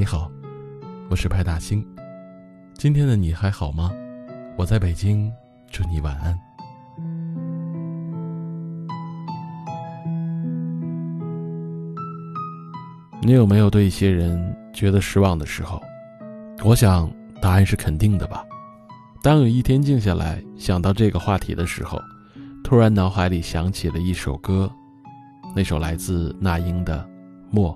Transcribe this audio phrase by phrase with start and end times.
[0.00, 0.32] 你好，
[1.10, 1.86] 我是派大星。
[2.72, 3.92] 今天的你还好吗？
[4.56, 5.30] 我在北京，
[5.70, 6.34] 祝你晚安。
[13.20, 15.78] 你有没有对一些人觉得失望的时候？
[16.64, 17.12] 我想
[17.42, 18.42] 答案是肯定的吧。
[19.22, 22.00] 当有一天静下来想到这个话题的时候，
[22.64, 24.72] 突然脑海里想起了一首歌，
[25.54, 26.98] 那首来自那英的
[27.50, 27.70] 《默》。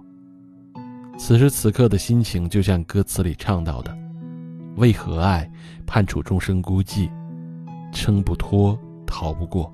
[1.16, 3.96] 此时此刻的心情，就像歌词里唱到的
[4.76, 5.50] ：“为何爱，
[5.86, 7.08] 判处终生孤寂，
[7.92, 9.72] 撑不脱，逃不过，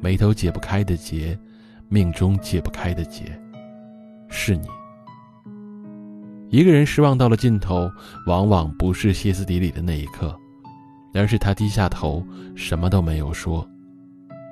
[0.00, 1.38] 眉头解不开的结，
[1.88, 3.24] 命中解不开的结，
[4.28, 4.66] 是你。”
[6.48, 7.90] 一个人失望到了尽头，
[8.26, 10.34] 往往不是歇斯底里的那一刻，
[11.12, 12.24] 而是他低下头，
[12.54, 13.68] 什么都没有说。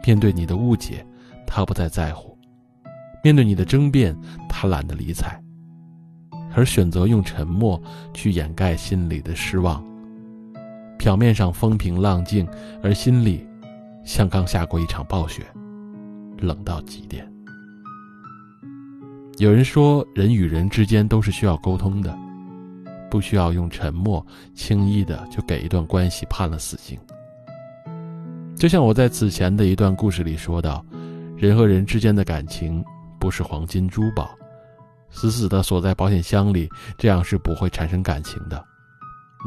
[0.04, 1.06] 面对你的误解，
[1.46, 2.36] 他不再在乎；
[3.22, 4.14] 面对你的争辩，
[4.48, 5.40] 他懒得理睬。
[6.54, 7.80] 而选择用沉默
[8.12, 9.84] 去掩盖心里的失望。
[10.96, 12.48] 表面上风平浪静，
[12.82, 13.46] 而心里
[14.04, 15.42] 像刚下过一场暴雪，
[16.38, 17.30] 冷到极点。
[19.38, 22.16] 有人说，人与人之间都是需要沟通的，
[23.10, 24.24] 不需要用沉默
[24.54, 26.96] 轻易的就给一段关系判了死刑。
[28.56, 30.86] 就像我在此前的一段故事里说到，
[31.36, 32.82] 人和人之间的感情
[33.18, 34.30] 不是黄金珠宝。
[35.14, 38.62] 死死的锁在保险箱里，这样是不会产生感情的。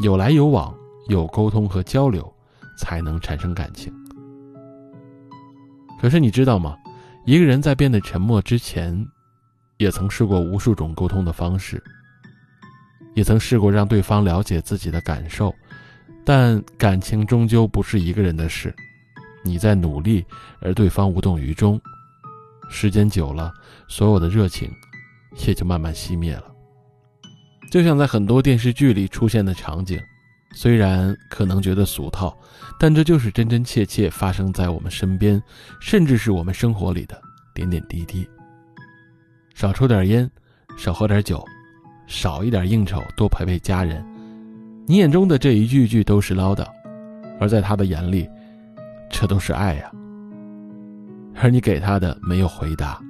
[0.01, 0.73] 有来有往，
[1.09, 2.33] 有沟通和交流，
[2.77, 3.93] 才能产生感情。
[5.99, 6.77] 可是你知道吗？
[7.25, 9.05] 一个人在变得沉默之前，
[9.75, 11.83] 也曾试过无数种沟通的方式，
[13.13, 15.53] 也曾试过让对方了解自己的感受，
[16.23, 18.73] 但感情终究不是一个人的事。
[19.43, 20.25] 你在努力，
[20.61, 21.79] 而对方无动于衷。
[22.69, 23.53] 时间久了，
[23.87, 24.71] 所有的热情。
[25.45, 26.45] 也就慢慢熄灭了。
[27.69, 29.99] 就像在很多电视剧里出现的场景，
[30.53, 32.35] 虽然可能觉得俗套，
[32.79, 35.41] 但这就是真真切切发生在我们身边，
[35.81, 37.21] 甚至是我们生活里的
[37.53, 38.27] 点点滴滴。
[39.53, 40.29] 少抽点烟，
[40.77, 41.43] 少喝点酒，
[42.07, 44.03] 少一点应酬，多陪陪家人。
[44.85, 46.65] 你眼中的这一句句都是唠叨，
[47.39, 48.29] 而在他的眼里，
[49.09, 49.91] 这都是爱呀。
[51.35, 53.01] 而你给他的没有回答。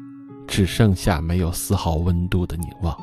[0.47, 2.95] 只剩下没有丝毫温度的凝望。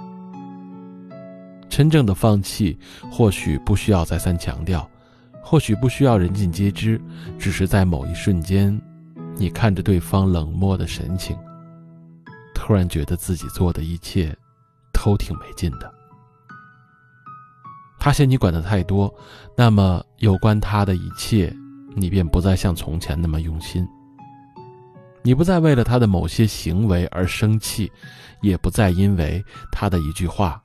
[1.69, 2.78] 真正的放弃，
[3.10, 4.88] 或许不需要再三强调，
[5.43, 7.00] 或许不需要人尽皆知，
[7.38, 8.81] 只是在某一瞬间，
[9.37, 11.37] 你看着对方冷漠的神情，
[12.55, 14.37] 突然觉得自己做的一切，
[14.93, 15.93] 都挺没劲的。
[17.99, 19.12] 他嫌你管的太多，
[19.56, 21.53] 那么有关他的一切，
[21.97, 23.84] 你便不再像从前那么用心。
[25.26, 27.90] 你不再为了他的某些行为而生气，
[28.42, 29.42] 也不再因为
[29.72, 30.60] 他的一句话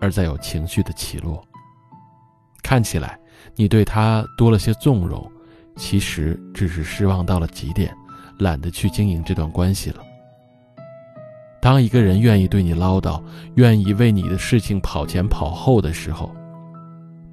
[0.00, 1.44] 而再有情绪的起落。
[2.62, 3.18] 看起来
[3.56, 5.28] 你对他多了些纵容，
[5.74, 7.92] 其实只是失望到了极点，
[8.38, 10.00] 懒得去经营这段关系了。
[11.60, 13.20] 当一个人愿意对你唠叨，
[13.56, 16.32] 愿意为你的事情跑前跑后的时候，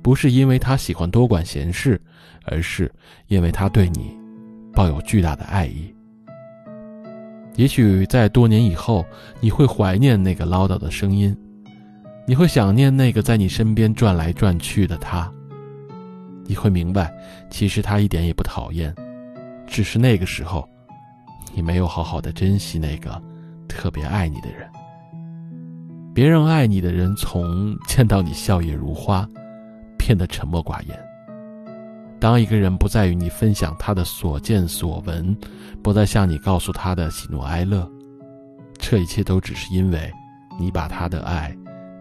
[0.02, 2.02] 不是因为他喜欢多管闲事，
[2.46, 2.92] 而是
[3.28, 4.18] 因为他对你
[4.74, 5.94] 抱有巨大的爱意。
[7.62, 9.06] 也许在多年以后，
[9.40, 11.38] 你会怀念那个唠叨的声音，
[12.26, 15.32] 你会想念那个在你身边转来转去的他。
[16.48, 17.14] 你会明白，
[17.52, 18.92] 其实他一点也不讨厌，
[19.68, 20.68] 只是那个时候，
[21.54, 23.22] 你没有好好的珍惜那个
[23.68, 24.68] 特别爱你的人。
[26.16, 29.24] 别让爱你的人从见到你笑靥如花，
[30.00, 31.11] 变得沉默寡言。
[32.22, 35.36] 当一个人不再与你分享他的所见所闻，
[35.82, 37.90] 不再向你告诉他的喜怒哀乐，
[38.78, 40.14] 这一切都只是因为，
[40.60, 41.52] 你把他的爱，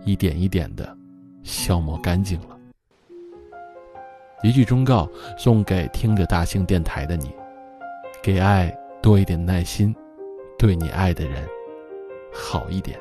[0.04, 0.94] 一点一点的
[1.42, 2.58] 消磨干净了。
[4.42, 5.08] 一句忠告，
[5.38, 7.31] 送给听着大兴电台的你：
[8.22, 8.70] 给爱
[9.00, 9.96] 多一点耐心，
[10.58, 11.49] 对你爱的人
[12.31, 13.00] 好一点。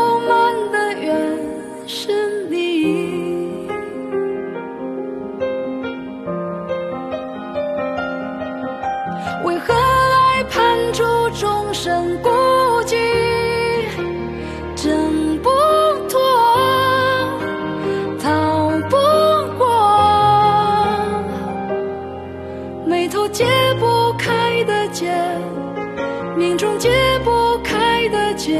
[26.37, 26.89] 命中解
[27.23, 28.59] 不开的结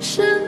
[0.00, 0.47] 是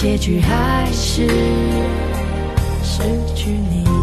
[0.00, 1.26] 结局还是
[2.84, 3.02] 失
[3.34, 3.97] 去你。